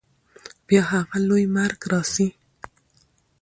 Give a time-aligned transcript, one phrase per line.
[0.67, 2.27] بیا هغه لوی مرګ راسي